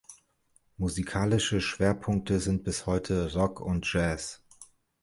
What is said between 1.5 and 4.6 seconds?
Schwerpunkte sind bis heute Rock und Jazz.